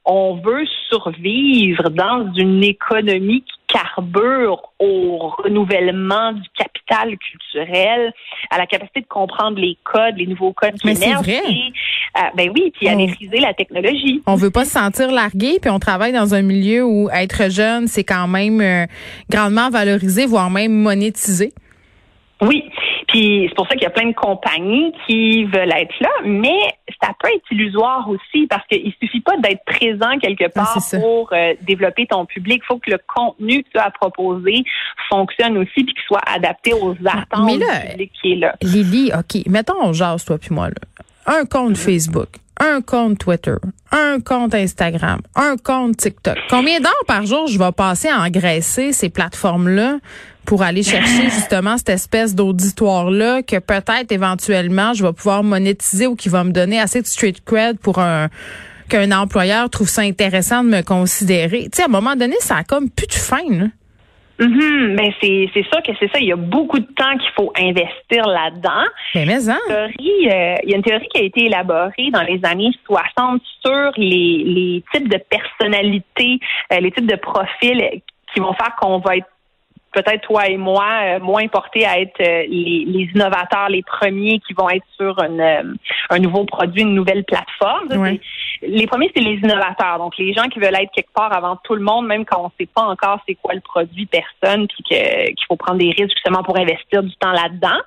on 0.06 0.36
veut 0.36 0.66
survivre 0.90 1.90
dans 1.90 2.32
une 2.36 2.64
économie 2.64 3.42
qui 3.42 3.56
carbure 3.78 4.62
au 4.80 5.18
renouvellement 5.44 6.32
du 6.34 6.48
capital 6.56 7.18
culturel, 7.18 8.14
à 8.52 8.58
la 8.58 8.68
capacité 8.68 9.02
de 9.02 9.08
comprendre 9.08 9.58
les 9.60 9.78
codes, 9.84 10.16
les 10.18 10.28
nouveaux 10.28 10.54
codes 10.54 10.76
qui 10.76 10.90
émergent. 10.90 11.28
euh, 11.28 12.22
ben 12.36 12.52
oui, 12.56 12.72
puis 12.76 12.88
à 12.88 12.94
On- 12.94 12.98
maîtriser 12.98 13.40
la 13.40 13.54
technologie. 13.54 14.22
On 14.28 14.36
veut 14.36 14.52
pas 14.52 14.64
se 14.66 14.72
sentir 14.72 15.12
largué, 15.12 15.58
puis 15.60 15.72
on 15.72 15.80
travaille 15.80 16.14
dans 16.14 16.34
un 16.36 16.42
milieu 16.44 16.86
où 16.86 17.10
être 17.10 17.50
jeune, 17.50 17.88
c'est 17.88 18.04
quand 18.04 18.28
même 18.28 18.62
euh, 18.62 18.86
grandement 19.30 19.70
valorisé, 19.70 20.26
voire 20.26 20.50
même 20.52 20.72
monétisé. 20.72 21.52
Oui, 22.42 22.64
puis 23.16 23.46
c'est 23.48 23.56
pour 23.56 23.66
ça 23.68 23.76
qu'il 23.76 23.84
y 23.84 23.86
a 23.86 23.90
plein 23.92 24.10
de 24.10 24.14
compagnies 24.14 24.92
qui 25.08 25.46
veulent 25.46 25.72
être 25.72 25.94
là, 26.02 26.10
mais 26.26 26.58
ça 27.02 27.12
peut 27.18 27.30
être 27.34 27.44
illusoire 27.52 28.06
aussi 28.10 28.46
parce 28.48 28.66
qu'il 28.68 28.92
suffit 29.02 29.22
pas 29.22 29.38
d'être 29.38 29.64
présent 29.66 30.18
quelque 30.22 30.52
part 30.52 30.74
Ah, 30.76 30.80
ça. 30.82 31.00
pour 31.00 31.30
euh, 31.32 31.54
développer 31.62 32.06
ton 32.08 32.26
public. 32.26 32.62
Il 32.64 32.68
faut 32.68 32.78
que 32.80 32.92
le 32.92 33.00
contenu 33.08 33.64
que 33.64 33.70
tu 33.74 33.78
as 33.78 33.86
à 33.86 33.92
proposer 33.92 34.64
fonctionne 35.10 35.58
aussi 35.58 35.72
puis 35.84 35.94
qu'il 35.94 36.04
soit 36.08 36.22
adapté 36.28 36.74
aux 36.74 36.92
attentes 37.06 37.26
Ah, 37.32 37.44
mais 37.46 37.58
là, 37.58 37.80
du 37.86 37.88
public 37.92 38.12
qui 38.22 38.32
est 38.34 38.36
là. 38.36 38.56
Lily, 38.62 39.12
OK, 39.18 39.48
mettons 39.48 39.76
on 39.82 39.94
jase, 39.94 40.26
toi 40.26 40.38
puis 40.38 40.54
moi. 40.54 40.68
Là. 40.68 40.76
Un 41.40 41.46
compte 41.46 41.78
Facebook, 41.78 42.28
un 42.60 42.82
compte 42.82 43.18
Twitter, 43.20 43.56
un 43.92 44.20
compte 44.20 44.54
Instagram, 44.54 45.22
un 45.36 45.56
compte 45.58 45.98
TikTok. 45.98 46.38
Combien 46.50 46.80
d'heures 46.82 46.92
par 47.08 47.26
jour 47.26 47.48
je 47.48 47.58
vais 47.58 47.72
passer 47.72 48.10
à 48.10 48.20
engraisser 48.20 48.92
ces 48.92 49.10
plateformes-là 49.10 50.00
pour 50.46 50.62
aller 50.64 50.84
chercher 50.84 51.24
justement 51.30 51.78
cette 51.78 51.90
espèce 51.90 52.36
d'auditoire-là 52.36 53.42
que 53.44 53.60
peut-être 53.60 54.12
éventuellement 54.12 54.94
je 54.94 55.06
vais 55.06 55.14
pouvoir 55.14 55.44
monétiser 55.44 56.08
ou 56.08 56.16
qui 56.16 56.30
va 56.30 56.44
me 56.44 56.52
donner 56.52 56.80
assez 56.80 57.02
de 57.02 57.08
street 57.08 57.36
cred 57.46 57.80
pour 57.80 58.00
un 58.00 58.30
qu'un 58.90 59.12
employeur 59.12 59.70
trouve 59.70 59.90
ça 59.90 60.02
intéressant 60.02 60.64
de 60.64 60.70
me 60.70 60.82
considérer. 60.82 61.64
Tu 61.64 61.70
sais, 61.74 61.82
à 61.84 61.86
un 61.86 61.90
moment 61.90 62.16
donné, 62.16 62.36
ça 62.40 62.58
a 62.58 62.64
comme 62.64 62.90
plus 62.90 63.08
de 63.08 63.14
fin, 63.14 63.44
là. 63.50 63.66
Mhm, 64.38 64.98
ben 64.98 65.14
c'est 65.22 65.50
c'est 65.54 65.64
sûr 65.64 65.82
que 65.82 65.94
c'est 65.98 66.12
ça. 66.12 66.20
Il 66.20 66.28
y 66.28 66.34
a 66.34 66.36
beaucoup 66.36 66.80
de 66.80 66.88
temps 66.98 67.18
qu'il 67.18 67.32
faut 67.38 67.54
investir 67.58 68.28
là-dedans. 68.28 68.84
Mais 69.16 69.26
mais 69.26 69.50
hein? 69.50 69.58
Théorie, 69.66 70.30
euh, 70.30 70.56
il 70.64 70.72
y 70.72 70.74
a 70.74 70.76
une 70.76 70.84
théorie 70.84 71.08
qui 71.14 71.22
a 71.22 71.24
été 71.24 71.46
élaborée 71.46 72.12
dans 72.12 72.24
les 72.24 72.42
années 72.44 72.72
60 72.86 73.42
sur 73.66 73.92
les, 73.96 74.44
les 74.44 74.84
types 74.94 75.08
de 75.08 75.20
personnalités, 75.30 76.40
euh, 76.74 76.80
les 76.82 76.92
types 76.92 77.10
de 77.10 77.16
profils 77.16 78.02
qui 78.34 78.42
vont 78.42 78.54
faire 78.56 78.76
qu'on 78.76 79.00
va 79.00 79.16
être 79.16 79.28
peut-être 79.96 80.22
toi 80.22 80.48
et 80.48 80.58
moi 80.58 80.86
euh, 81.04 81.20
moins 81.20 81.48
portés 81.48 81.86
à 81.86 82.00
être 82.00 82.20
euh, 82.20 82.44
les, 82.48 82.86
les 82.86 83.10
innovateurs, 83.16 83.70
les 83.70 83.82
premiers 83.82 84.40
qui 84.46 84.54
vont 84.54 84.70
être 84.70 84.86
sur 84.98 85.18
une, 85.24 85.40
euh, 85.40 85.64
un 86.10 86.20
nouveau 86.20 86.44
produit, 86.44 86.82
une 86.82 86.94
nouvelle 86.94 87.24
plateforme. 87.24 87.88
Les 88.62 88.88
premiers, 88.88 89.12
c'est 89.16 89.24
les 89.24 89.36
innovateurs. 89.36 89.98
Donc, 89.98 90.18
les 90.18 90.34
gens 90.34 90.48
qui 90.50 90.60
veulent 90.60 90.76
être 90.76 90.92
quelque 90.94 91.14
part 91.14 91.34
avant 91.34 91.58
tout 91.64 91.76
le 91.76 91.82
monde, 91.82 92.08
même 92.08 92.26
quand 92.26 92.42
on 92.42 92.46
ne 92.46 92.52
sait 92.60 92.70
pas 92.74 92.84
encore 92.84 93.20
c'est 93.28 93.36
quoi 93.36 93.54
le 93.54 93.62
produit 93.62 94.06
personne, 94.06 94.68
puis 94.68 94.84
qu'il 94.84 95.46
faut 95.48 95.56
prendre 95.56 95.80
des 95.80 95.92
risques 95.92 96.14
justement 96.16 96.44
pour 96.44 96.58
investir 96.58 97.02
du 97.02 97.16
temps 97.16 97.32
là-dedans. 97.32 97.80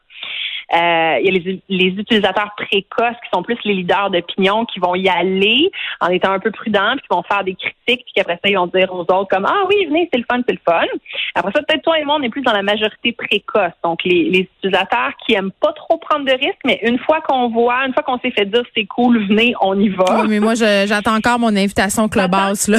Euh, 0.74 1.18
il 1.20 1.24
y 1.24 1.28
a 1.28 1.30
les, 1.30 1.62
les 1.68 1.86
utilisateurs 1.86 2.50
précoces 2.56 3.16
qui 3.24 3.30
sont 3.32 3.42
plus 3.42 3.56
les 3.64 3.74
leaders 3.74 4.10
d'opinion 4.10 4.66
qui 4.66 4.80
vont 4.80 4.94
y 4.94 5.08
aller 5.08 5.70
en 6.00 6.08
étant 6.08 6.32
un 6.32 6.38
peu 6.38 6.50
prudents, 6.50 6.92
puis 6.92 7.02
qui 7.02 7.08
vont 7.10 7.22
faire 7.22 7.42
des 7.42 7.54
critiques, 7.54 8.04
puis 8.04 8.12
qu'après 8.14 8.34
ça, 8.34 8.50
ils 8.50 8.56
vont 8.56 8.66
dire 8.66 8.92
aux 8.92 9.00
autres 9.00 9.28
comme 9.30 9.46
Ah 9.46 9.64
oui, 9.68 9.86
venez, 9.86 10.08
c'est 10.12 10.18
le 10.18 10.26
fun, 10.30 10.40
c'est 10.46 10.54
le 10.54 10.60
fun. 10.64 10.86
Après 11.34 11.52
ça, 11.52 11.62
peut-être 11.62 11.82
toi 11.82 11.98
et 11.98 12.04
moi, 12.04 12.16
on 12.18 12.22
est 12.22 12.28
plus 12.28 12.42
dans 12.42 12.52
la 12.52 12.62
majorité 12.62 13.12
précoce. 13.12 13.72
Donc, 13.82 14.04
les, 14.04 14.24
les 14.24 14.40
utilisateurs 14.40 15.12
qui 15.24 15.34
aiment 15.34 15.52
pas 15.60 15.72
trop 15.72 15.96
prendre 15.96 16.26
de 16.26 16.32
risques, 16.32 16.60
mais 16.64 16.80
une 16.82 16.98
fois 16.98 17.20
qu'on 17.22 17.48
voit, 17.48 17.86
une 17.86 17.94
fois 17.94 18.02
qu'on 18.02 18.18
s'est 18.18 18.30
fait 18.30 18.44
dire 18.44 18.62
c'est 18.76 18.84
cool, 18.86 19.26
venez, 19.26 19.54
on 19.60 19.78
y 19.78 19.88
va. 19.88 20.20
Oui, 20.20 20.26
mais 20.28 20.40
moi, 20.40 20.54
j'attends 20.54 21.16
encore 21.16 21.38
mon 21.38 21.56
invitation 21.56 22.08
Clubhouse, 22.18 22.68
là. 22.68 22.78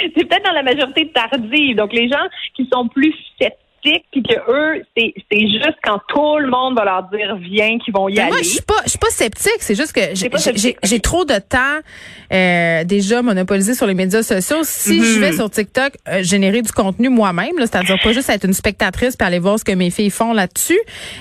c'est 0.00 0.24
peut-être 0.28 0.44
dans 0.44 0.52
la 0.52 0.62
majorité 0.62 1.10
tardive. 1.10 1.76
Donc, 1.76 1.92
les 1.92 2.08
gens 2.08 2.26
qui 2.54 2.68
sont 2.72 2.88
plus 2.88 3.14
sceptiques, 3.40 3.58
puis 3.82 4.22
que 4.22 4.34
eux, 4.50 4.82
c'est 4.96 5.14
c'est 5.30 5.40
juste 5.40 5.76
quand 5.82 5.98
tout 6.08 6.38
le 6.38 6.48
monde 6.48 6.76
va 6.76 6.84
leur 6.84 7.02
dire 7.04 7.36
viens 7.36 7.78
qu'ils 7.78 7.94
vont 7.94 8.08
y 8.08 8.14
Mais 8.14 8.20
aller. 8.22 8.30
moi, 8.30 8.38
je 8.42 8.48
suis 8.48 8.60
pas, 8.62 8.74
je 8.84 8.90
suis 8.90 8.98
pas 8.98 9.10
sceptique. 9.10 9.56
C'est 9.60 9.74
juste 9.74 9.92
que 9.92 10.00
j'ai- 10.14 11.00
trop 11.00 11.24
de 11.24 11.38
temps 11.38 11.58
euh, 12.32 12.84
déjà 12.84 13.22
monopolisé 13.22 13.74
sur 13.74 13.86
les 13.86 13.94
médias 13.94 14.22
sociaux. 14.22 14.58
Si 14.62 14.98
Mhm. 14.98 15.04
je 15.04 15.20
vais 15.20 15.32
sur 15.32 15.50
TikTok 15.50 15.92
euh, 16.08 16.22
générer 16.22 16.62
du 16.62 16.72
contenu 16.72 17.08
moi-même, 17.08 17.58
là, 17.58 17.66
c'est-à-dire 17.66 17.98
pas 18.02 18.12
juste 18.12 18.28
être 18.30 18.44
une 18.44 18.52
spectatrice 18.54 19.16
puis 19.16 19.26
aller 19.26 19.38
voir 19.38 19.58
ce 19.58 19.64
que 19.64 19.72
mes 19.72 19.90
filles 19.90 20.10
font 20.10 20.32
là-dessus, 20.32 20.78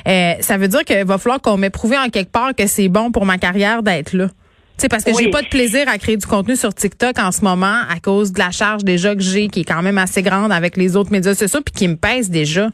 euh, 0.07 0.33
ça 0.41 0.57
veut 0.57 0.67
dire 0.67 0.83
qu'il 0.83 1.03
va 1.05 1.17
falloir 1.17 1.41
qu'on 1.41 1.57
m'ait 1.57 1.69
prouvé 1.69 1.97
en 1.97 2.09
quelque 2.09 2.31
part 2.31 2.53
que 2.55 2.67
c'est 2.67 2.89
bon 2.89 3.11
pour 3.11 3.25
ma 3.25 3.37
carrière 3.37 3.83
d'être 3.83 4.13
là. 4.13 4.27
Sais, 4.79 4.87
parce 4.89 5.03
que 5.03 5.11
j'ai 5.11 5.25
Oui. 5.25 5.31
pas 5.31 5.41
de 5.41 5.47
plaisir 5.47 5.87
à 5.89 5.97
créer 5.97 6.15
du 6.17 6.25
contenu 6.25 6.55
sur 6.55 6.73
TikTok 6.73 7.19
en 7.19 7.31
ce 7.31 7.41
moment 7.43 7.81
à 7.89 7.99
cause 8.01 8.31
de 8.31 8.39
la 8.39 8.49
charge 8.51 8.83
déjà 8.83 9.13
que 9.13 9.21
j'ai, 9.21 9.47
qui 9.49 9.61
est 9.61 9.65
quand 9.65 9.81
même 9.81 9.97
assez 9.97 10.21
grande 10.21 10.51
avec 10.53 10.77
les 10.77 10.95
autres 10.95 11.11
médias 11.11 11.33
sociaux, 11.35 11.59
puis 11.65 11.73
qui 11.73 11.87
me 11.87 11.95
pèse 11.97 12.29
déjà. 12.29 12.69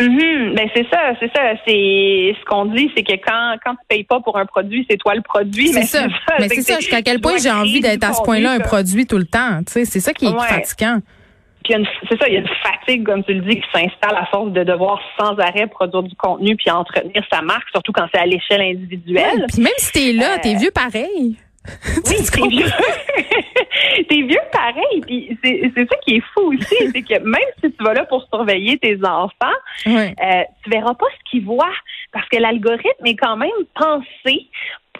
Mhm. 0.00 0.54
Ben 0.54 0.68
c'est 0.74 0.86
ça, 0.90 0.98
c'est 1.18 1.30
ça. 1.34 1.42
C'est 1.66 2.34
ce 2.38 2.44
qu'on 2.44 2.66
dit, 2.66 2.88
c'est 2.96 3.02
que 3.02 3.14
quand 3.14 3.56
quand 3.64 3.72
tu 3.72 3.84
payes 3.88 4.04
pas 4.04 4.20
pour 4.20 4.36
un 4.38 4.46
produit, 4.46 4.86
c'est 4.88 4.96
toi 4.96 5.14
le 5.14 5.22
produit. 5.22 5.68
C'est 5.72 5.82
ça. 5.84 6.06
Mais 6.38 6.48
c'est 6.48 6.62
ça. 6.62 6.78
Jusqu'à 6.78 7.02
quel 7.02 7.20
point 7.20 7.36
j'ai 7.42 7.50
envie 7.50 7.80
d'être 7.80 8.04
à 8.04 8.12
ce 8.12 8.22
point-là 8.22 8.52
un 8.52 8.60
produit 8.60 9.06
tout 9.06 9.18
le 9.18 9.24
temps. 9.26 9.58
Tu 9.66 9.72
sais, 9.72 9.84
c'est 9.84 10.00
ça 10.00 10.12
qui 10.12 10.26
est 10.26 10.28
Ouais. 10.28 10.46
fatigant. 10.48 10.98
Puis 11.76 12.06
c'est 12.08 12.18
ça, 12.20 12.28
il 12.28 12.34
y 12.34 12.36
a 12.36 12.40
une 12.40 12.48
fatigue, 12.62 13.04
comme 13.04 13.22
tu 13.24 13.34
le 13.34 13.40
dis, 13.42 13.60
qui 13.60 13.66
s'installe 13.72 14.16
à 14.16 14.26
force 14.26 14.50
de 14.52 14.62
devoir 14.64 15.00
sans 15.18 15.36
arrêt 15.38 15.66
produire 15.66 16.02
du 16.02 16.14
contenu 16.16 16.56
puis 16.56 16.70
entretenir 16.70 17.22
sa 17.30 17.42
marque, 17.42 17.68
surtout 17.70 17.92
quand 17.92 18.06
c'est 18.12 18.20
à 18.20 18.26
l'échelle 18.26 18.60
individuelle. 18.62 19.44
Puis 19.52 19.62
même 19.62 19.72
si 19.78 19.92
t'es 19.92 20.12
là, 20.12 20.34
Euh, 20.34 20.38
t'es 20.42 20.54
vieux 20.54 20.70
pareil. 20.70 21.36
Oui, 22.06 22.16
t'es 22.32 22.48
vieux. 22.48 22.66
t'es 24.08 24.22
vieux 24.22 24.40
pareil. 24.52 25.00
Puis 25.06 25.38
c'est 25.44 25.70
c'est 25.76 25.88
ça 25.88 25.96
qui 26.04 26.16
est 26.16 26.22
fou 26.34 26.52
aussi, 26.52 26.76
c'est 26.92 27.02
que 27.02 27.18
même 27.22 27.50
si 27.62 27.70
tu 27.72 27.84
vas 27.84 27.94
là 27.94 28.04
pour 28.06 28.26
surveiller 28.32 28.78
tes 28.78 28.96
enfants, 29.04 29.56
Ouais. 29.86 30.14
euh, 30.22 30.42
tu 30.64 30.70
verras 30.70 30.94
pas 30.94 31.06
ce 31.18 31.30
qu'ils 31.30 31.44
voient 31.44 31.66
parce 32.12 32.28
que 32.28 32.36
l'algorithme 32.38 33.06
est 33.06 33.16
quand 33.16 33.36
même 33.36 33.50
pensé 33.74 34.46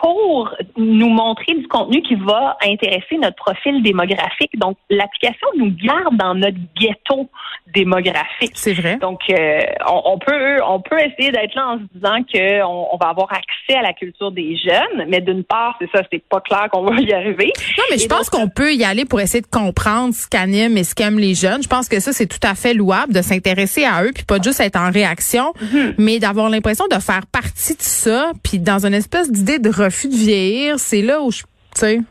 pour 0.00 0.55
nous 0.77 1.09
montrer 1.09 1.55
du 1.55 1.67
contenu 1.67 2.03
qui 2.03 2.15
va 2.15 2.57
intéresser 2.65 3.17
notre 3.21 3.35
profil 3.35 3.83
démographique. 3.83 4.57
Donc, 4.57 4.77
l'application 4.91 5.49
nous 5.57 5.73
garde 5.75 6.17
dans 6.17 6.35
notre 6.37 6.57
ghetto 6.81 7.29
démographique. 7.75 8.53
C'est 8.55 8.73
vrai. 8.75 8.97
Donc, 8.99 9.21
euh, 9.31 9.61
on, 9.88 10.12
on 10.12 10.19
peut 10.19 10.57
on 10.65 10.81
peut 10.81 10.99
essayer 11.00 11.33
d'être 11.33 11.55
là 11.55 11.69
en 11.71 11.79
se 11.79 11.83
disant 11.95 12.23
qu'on 12.33 12.87
on 12.93 12.97
va 12.97 13.11
avoir 13.11 13.29
accès 13.33 13.77
à 13.79 13.83
la 13.83 13.93
culture 13.93 14.31
des 14.31 14.57
jeunes, 14.57 15.07
mais 15.09 15.21
d'une 15.21 15.43
part, 15.45 15.77
c'est 15.81 15.91
ça, 15.93 16.03
c'est 16.12 16.23
pas 16.29 16.41
clair 16.41 16.69
qu'on 16.73 16.83
va 16.85 16.95
y 17.00 17.12
arriver. 17.12 17.53
Non, 17.77 17.85
mais 17.91 17.99
je 17.99 18.05
Et 18.05 18.09
pense 18.09 18.31
donc, 18.31 18.41
qu'on 18.43 18.49
peut 18.49 18.73
y 18.75 18.85
aller 18.85 19.05
pour 19.05 19.21
essayer 19.21 19.41
de 19.43 19.47
comprendre 19.49 20.15
ce 20.15 20.27
qu'anime 20.29 20.77
et 20.77 20.85
ce 20.85 20.95
qu'aiment 20.95 21.19
les 21.19 21.35
jeunes. 21.35 21.62
Je 21.62 21.69
pense 21.69 21.88
que 21.88 22.00
ça, 22.00 22.12
c'est 22.12 22.27
tout 22.27 22.47
à 22.47 22.55
fait 22.55 22.73
louable 22.73 23.12
de 23.12 23.21
s'intéresser 23.23 23.85
à 23.85 24.05
eux, 24.05 24.12
puis 24.15 24.25
pas 24.25 24.41
juste 24.41 24.61
être 24.61 24.77
en 24.79 24.91
réaction, 24.91 25.53
Mhm. 25.61 25.95
mais 25.99 26.19
d'avoir 26.21 26.49
l'impression 26.50 26.85
de 26.91 26.98
faire 27.00 27.26
partie 27.26 27.75
de 27.75 27.83
ça, 27.83 28.33
puis 28.43 28.59
dans 28.59 28.87
une 28.87 28.95
espèce 28.95 29.31
d'idée 29.31 29.59
de 29.59 29.71
refus 29.71 30.09
de 30.09 30.17
vieillir, 30.17 30.78
c'est 30.78 31.02
là 31.02 31.23
où 31.23 31.31
je, 31.31 31.43
tu. 31.75 32.05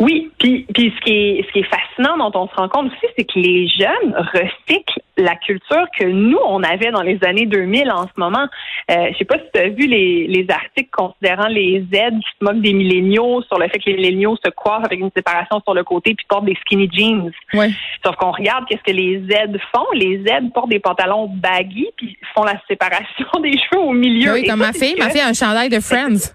Oui, 0.00 0.30
puis, 0.38 0.66
puis 0.72 0.92
ce 0.96 1.04
qui 1.04 1.12
est 1.12 1.46
ce 1.46 1.52
qui 1.52 1.58
est 1.60 1.68
fascinant 1.68 2.16
dont 2.30 2.30
on 2.42 2.48
se 2.48 2.54
rend 2.54 2.68
compte 2.68 2.86
aussi, 2.86 3.12
c'est 3.16 3.24
que 3.24 3.38
les 3.38 3.66
jeunes 3.68 4.14
recyclent 4.32 5.00
la 5.16 5.34
culture 5.36 5.84
que 5.98 6.04
nous 6.04 6.38
on 6.46 6.62
avait 6.62 6.90
dans 6.92 7.02
les 7.02 7.18
années 7.24 7.46
2000 7.46 7.90
en 7.90 8.04
ce 8.04 8.12
moment. 8.16 8.46
Euh, 8.90 9.08
je 9.12 9.18
sais 9.18 9.24
pas 9.24 9.36
si 9.38 9.44
tu 9.52 9.60
as 9.60 9.68
vu 9.68 9.86
les, 9.88 10.26
les 10.28 10.46
articles 10.48 10.88
considérant 10.92 11.48
les 11.48 11.80
Z 11.92 12.10
qui 12.20 12.28
se 12.38 12.44
moquent 12.44 12.60
des 12.62 12.72
milléniaux 12.72 13.42
sur 13.42 13.58
le 13.58 13.68
fait 13.68 13.78
que 13.80 13.90
les 13.90 13.96
milléniaux 13.96 14.36
se 14.44 14.50
coiffent 14.50 14.84
avec 14.84 15.00
une 15.00 15.10
séparation 15.16 15.60
sur 15.60 15.74
le 15.74 15.82
côté 15.82 16.14
puis 16.14 16.24
portent 16.28 16.44
des 16.44 16.56
skinny 16.60 16.88
jeans. 16.92 17.30
Ouais. 17.54 17.70
Sauf 18.04 18.14
qu'on 18.16 18.30
regarde 18.30 18.64
qu'est-ce 18.68 18.82
que 18.84 18.96
les 18.96 19.20
Z 19.28 19.58
font. 19.74 19.84
Les 19.94 20.22
Z 20.24 20.52
portent 20.54 20.70
des 20.70 20.78
pantalons 20.80 21.26
baggy 21.28 21.86
puis 21.96 22.16
font 22.34 22.44
la 22.44 22.54
séparation 22.68 23.26
des 23.42 23.58
cheveux 23.58 23.82
au 23.82 23.92
milieu. 23.92 24.34
Oui, 24.34 24.42
Et 24.44 24.48
comme 24.48 24.60
ma 24.60 24.72
fille, 24.72 24.94
que- 24.94 25.00
ma 25.00 25.10
fille 25.10 25.20
a 25.20 25.26
un 25.28 25.32
chandail 25.34 25.68
de 25.68 25.80
Friends. 25.80 26.32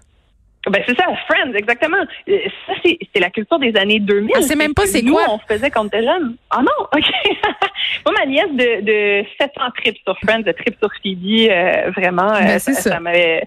Ben 0.70 0.82
c'est 0.86 0.96
ça, 0.96 1.04
Friends, 1.28 1.52
exactement. 1.54 1.98
Euh, 2.28 2.38
Ça, 2.66 2.72
c'est 2.84 2.98
c'est 3.12 3.20
la 3.20 3.30
culture 3.30 3.58
des 3.58 3.76
années 3.76 4.00
2000. 4.00 4.30
Elle 4.36 4.42
sait 4.44 4.56
même 4.56 4.74
pas 4.74 4.86
c'est 4.86 5.02
nous, 5.02 5.14
quoi. 5.14 5.24
on 5.28 5.38
faisait 5.38 5.70
quand 5.70 5.82
on 5.84 5.86
était 5.86 6.02
jeune. 6.04 6.36
Ah 6.50 6.60
non, 6.62 6.86
OK. 6.96 7.04
Moi, 8.06 8.14
ma 8.18 8.26
nièce 8.26 8.50
de, 8.52 8.80
de 9.22 9.26
700 9.40 9.60
trips 9.76 9.98
sur 10.04 10.18
Friends, 10.20 10.40
de 10.40 10.52
trips 10.52 10.78
sur 10.78 10.90
Phoebe, 11.02 11.50
euh, 11.50 11.90
vraiment, 11.96 12.32
euh, 12.34 12.40
Ben, 12.40 12.58
c'est 12.58 12.72
ça, 12.74 12.80
ça. 12.82 12.90
ça 12.92 13.00
m'avait 13.00 13.44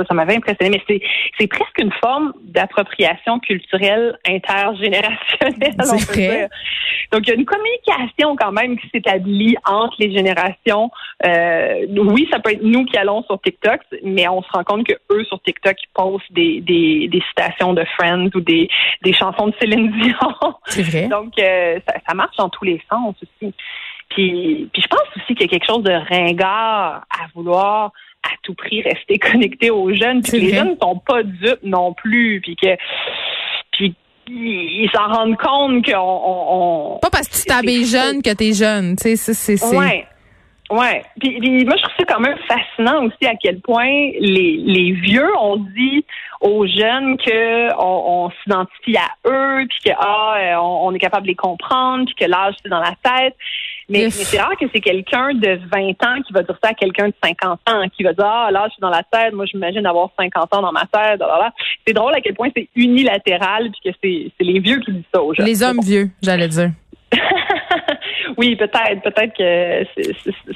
ça, 0.00 0.08
ça 0.08 0.14
m'avait 0.14 0.36
impressionné. 0.36 0.70
Mais 0.70 0.82
c'est 0.88 1.00
c'est 1.38 1.46
presque 1.46 1.78
une 1.78 1.92
forme 1.92 2.32
d'appropriation 2.42 3.38
culturelle 3.40 4.18
intergénérationnelle. 4.26 5.74
C'est 5.80 5.92
on 5.92 5.98
peut 5.98 6.12
vrai. 6.12 6.38
dire. 6.38 6.48
Donc, 7.12 7.26
il 7.26 7.30
y 7.30 7.32
a 7.32 7.34
une 7.34 7.44
communication 7.44 8.36
quand 8.36 8.52
même 8.52 8.78
qui 8.78 8.88
s'établit 8.88 9.56
entre 9.66 9.96
les 9.98 10.12
générations. 10.12 10.90
Euh, 11.26 11.86
oui, 11.96 12.28
ça 12.30 12.38
peut 12.38 12.52
être 12.52 12.62
nous 12.62 12.84
qui 12.84 12.96
allons 12.96 13.22
sur 13.24 13.40
TikTok, 13.40 13.80
mais 14.04 14.28
on 14.28 14.42
se 14.42 14.48
rend 14.52 14.64
compte 14.64 14.86
que 14.86 14.94
eux 15.10 15.24
sur 15.24 15.40
TikTok 15.42 15.76
ils 15.82 15.92
postent 15.92 16.32
des, 16.32 16.60
des, 16.60 17.08
des 17.08 17.22
citations 17.28 17.74
de 17.74 17.84
Friends 17.96 18.30
ou 18.34 18.40
des, 18.40 18.68
des 19.02 19.12
chansons 19.12 19.48
de 19.48 19.54
Céline 19.60 19.90
Dion. 20.00 20.54
C'est 20.66 20.82
vrai. 20.82 21.08
Donc, 21.10 21.32
euh, 21.38 21.80
ça, 21.88 21.94
ça 22.06 22.14
marche 22.14 22.36
dans 22.36 22.48
tous 22.48 22.64
les 22.64 22.80
sens 22.88 23.14
aussi. 23.22 23.52
Puis, 24.10 24.68
puis 24.72 24.82
je 24.82 24.88
pense 24.88 25.06
aussi 25.16 25.34
qu'il 25.34 25.42
y 25.42 25.44
a 25.44 25.48
quelque 25.48 25.66
chose 25.66 25.82
de 25.82 25.92
ringard 25.92 27.04
à 27.10 27.26
vouloir 27.34 27.92
à 28.22 28.30
tout 28.42 28.54
prix 28.54 28.82
rester 28.82 29.18
connecté 29.18 29.70
aux 29.70 29.92
jeunes, 29.94 30.22
puis 30.22 30.32
que 30.32 30.36
les 30.36 30.54
jeunes 30.54 30.70
ne 30.72 30.76
sont 30.80 30.98
pas 30.98 31.22
dupes 31.22 31.62
non 31.62 31.92
plus, 31.94 32.40
puis 32.42 32.56
que 32.56 32.76
puis 33.72 33.94
ils 34.28 34.90
s'en 34.94 35.08
rendent 35.08 35.36
compte 35.38 35.84
qu'on 35.90 35.98
on, 35.98 36.94
on- 36.94 36.98
Pas 37.00 37.10
parce 37.10 37.28
que 37.28 37.34
tu 37.36 37.44
t'habilles 37.46 37.84
jeune 37.86 38.22
que 38.22 38.32
t'es 38.32 38.52
jeune. 38.52 38.94
Tu 38.96 39.02
sais, 39.02 39.16
ça, 39.16 39.34
c'est. 39.34 39.56
c'est- 39.56 39.76
Ouais. 39.76 40.06
Ouais. 40.70 41.02
Puis, 41.18 41.36
puis 41.40 41.64
moi, 41.64 41.74
je 41.76 41.82
trouve 41.82 41.94
ça 41.98 42.04
quand 42.14 42.20
même 42.20 42.38
fascinant 42.46 43.04
aussi 43.04 43.26
à 43.26 43.34
quel 43.34 43.60
point 43.60 43.88
les, 44.20 44.56
les 44.64 44.92
vieux 44.92 45.28
ont 45.40 45.56
dit 45.56 46.04
aux 46.40 46.64
jeunes 46.64 47.16
que 47.16 47.74
on, 47.76 48.26
on 48.26 48.30
s'identifie 48.44 48.96
à 48.96 49.08
eux, 49.28 49.66
puis 49.68 49.90
que 49.90 49.96
ah, 49.98 50.60
on, 50.62 50.86
on 50.86 50.94
est 50.94 51.00
capable 51.00 51.24
de 51.24 51.28
les 51.30 51.34
comprendre, 51.34 52.04
puis 52.06 52.14
que 52.14 52.30
l'âge 52.30 52.54
c'est 52.62 52.68
dans 52.68 52.78
la 52.78 52.94
tête. 53.02 53.34
Mais, 53.90 54.08
c'est 54.10 54.38
rare 54.38 54.56
que 54.58 54.66
c'est 54.72 54.80
quelqu'un 54.80 55.34
de 55.34 55.58
20 55.72 55.90
ans 56.06 56.22
qui 56.24 56.32
va 56.32 56.42
dire 56.42 56.56
ça 56.62 56.70
à 56.70 56.74
quelqu'un 56.74 57.08
de 57.08 57.14
50 57.22 57.60
ans, 57.68 57.88
qui 57.94 58.04
va 58.04 58.12
dire 58.12 58.24
ah 58.24 58.48
l'âge 58.52 58.70
c'est 58.76 58.80
dans 58.80 58.90
la 58.90 59.02
tête, 59.02 59.32
moi 59.32 59.46
j'imagine 59.46 59.84
avoir 59.84 60.10
50 60.18 60.54
ans 60.54 60.62
dans 60.62 60.72
ma 60.72 60.86
tête. 60.86 61.20
C'est 61.86 61.92
drôle 61.92 62.14
à 62.14 62.20
quel 62.20 62.34
point 62.34 62.48
c'est 62.56 62.68
unilatéral, 62.76 63.70
puis 63.70 63.90
que 63.90 63.96
c'est 64.02 64.44
les 64.44 64.60
vieux 64.60 64.78
qui 64.80 64.92
disent 64.92 65.02
ça 65.12 65.22
aux 65.22 65.34
jeunes. 65.34 65.46
Les 65.46 65.62
hommes 65.62 65.80
vieux, 65.82 66.08
j'allais 66.22 66.48
dire. 66.48 66.70
oui, 68.36 68.54
peut-être, 68.54 69.02
peut-être 69.02 69.36
que 69.36 69.84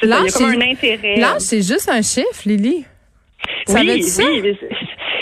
c'est 0.01 0.13
a 0.13 0.17
comme 0.33 0.63
un 0.63 0.71
intérêt. 0.71 1.17
L'âge, 1.17 1.41
c'est 1.41 1.63
juste 1.63 1.89
un 1.91 2.03
chiffre, 2.03 2.43
Lily. 2.47 2.85
Ça 3.67 3.81
oui, 3.81 3.87
veut 3.87 3.95
dire 3.95 4.05
ça? 4.05 4.23
oui, 4.25 4.41
mais, 4.43 4.57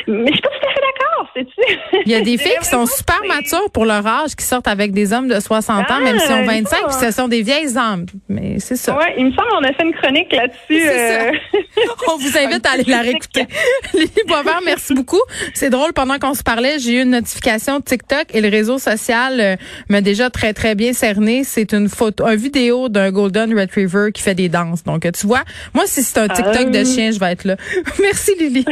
mais 0.07 0.27
je 0.27 0.33
suis 0.33 0.43
pas 0.43 0.51
tout 0.51 0.69
à 0.69 0.73
fait 0.73 0.81
d'accord. 0.81 0.92
Sais-tu? 1.35 1.79
Il 2.07 2.13
y 2.13 2.15
a 2.15 2.21
des 2.21 2.37
filles 2.39 2.57
qui 2.63 2.69
sont 2.69 2.87
super 2.87 3.21
matures 3.27 3.71
pour 3.73 3.85
leur 3.85 4.07
âge, 4.07 4.35
qui 4.37 4.45
sortent 4.45 4.69
avec 4.69 4.93
des 4.93 5.13
hommes 5.13 5.29
de 5.29 5.39
60 5.41 5.91
ans, 5.91 6.01
même 6.01 6.19
s'ils 6.19 6.33
ont 6.33 6.45
Ah, 6.49 6.53
25, 6.53 6.83
non. 6.83 6.89
puis 6.89 6.97
ce 7.07 7.11
sont 7.13 7.29
des 7.29 7.43
vieilles 7.43 7.77
âmes. 7.77 8.07
Mais 8.29 8.59
c'est 8.59 8.77
ça. 8.77 8.97
Ouais, 8.97 9.15
il 9.19 9.27
me 9.27 9.31
semble 9.33 9.49
qu'on 9.49 9.65
a 9.65 9.73
fait 9.73 9.85
une 9.85 9.95
chronique 9.95 10.33
là-dessus. 10.33 10.89
Euh, 10.89 11.33
On 12.13 12.17
vous 12.17 12.37
invite 12.39 12.67
à 12.67 12.71
aller 12.73 12.85
la 12.87 13.01
réécouter. 13.03 13.47
Lily 13.95 14.11
Boisvert, 14.27 14.61
merci 14.65 14.95
beaucoup. 14.95 15.21
C'est 15.55 15.71
drôle, 15.71 15.93
pendant 15.93 16.19
qu'on 16.19 16.35
se 16.35 16.43
parlait, 16.43 16.79
j'ai 16.79 16.95
eu 16.99 17.03
une 17.03 17.11
notification 17.11 17.79
de 17.79 17.85
TikTok 17.85 18.27
et 18.35 18.41
le 18.41 18.49
réseau 18.49 18.79
social 18.79 19.41
euh, 19.41 19.57
m'a 19.89 20.01
déjà 20.01 20.31
très, 20.31 20.53
très 20.53 20.75
bien 20.75 20.93
cerné. 20.93 21.45
C'est 21.45 21.73
une 21.73 21.89
photo, 21.89 22.27
une 22.27 22.37
vidéo 22.37 22.89
d'un 22.89 23.11
Golden 23.11 23.59
Retriever 23.59 24.11
qui 24.13 24.23
fait 24.23 24.35
des 24.35 24.49
danses. 24.49 24.85
Donc, 24.85 25.03
tu 25.13 25.27
vois, 25.27 25.43
moi, 25.75 25.85
si 25.87 26.03
c'est 26.03 26.19
un 26.19 26.29
TikTok 26.29 26.71
de 26.71 26.79
Ah. 26.81 26.85
chien, 26.85 27.11
je 27.11 27.19
vais 27.19 27.33
être 27.33 27.45
là. 27.45 27.57
merci, 28.01 28.33
Lily. 28.39 28.65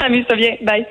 Amuse-toi 0.00 0.36
bien. 0.36 0.56
Bye. 0.62 0.86